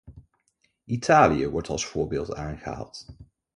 [0.85, 3.05] Italië wordt als voorbeeld aangehaald.